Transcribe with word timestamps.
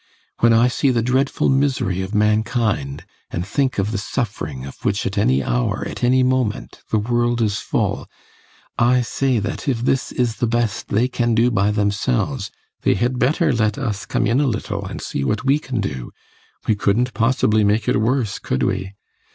When 0.39 0.51
I 0.51 0.67
see 0.67 0.89
the 0.89 1.03
dreadful 1.03 1.47
misery 1.47 2.01
of 2.01 2.15
mankind 2.15 3.05
and 3.29 3.45
think 3.45 3.77
of 3.77 3.91
the 3.91 3.99
suffering 3.99 4.65
of 4.65 4.83
which 4.83 5.05
at 5.05 5.15
any 5.15 5.43
hour, 5.43 5.85
at 5.87 6.03
any 6.03 6.23
moment, 6.23 6.81
the 6.89 6.97
world 6.97 7.39
is 7.39 7.59
full, 7.59 8.09
I 8.79 9.01
say 9.01 9.37
that 9.37 9.67
if 9.69 9.81
this 9.83 10.11
is 10.11 10.37
the 10.37 10.47
best 10.47 10.87
they 10.87 11.07
can 11.07 11.35
do 11.35 11.51
by 11.51 11.69
themselves, 11.69 12.49
they 12.81 12.95
had 12.95 13.19
better 13.19 13.53
let 13.53 13.77
us 13.77 14.07
come 14.07 14.25
in 14.25 14.41
a 14.41 14.47
little 14.47 14.83
and 14.83 14.99
see 15.03 15.23
what 15.23 15.45
we 15.45 15.59
can 15.59 15.79
do. 15.79 16.09
We 16.67 16.73
couldn't 16.73 17.13
possibly 17.13 17.63
make 17.63 17.87
it 17.87 18.01
worse, 18.01 18.39
could 18.39 18.63
we? 18.63 18.93